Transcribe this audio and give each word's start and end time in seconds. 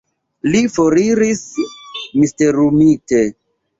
Li 0.53 0.61
foriris, 0.77 1.43
misterumite. 2.23 3.21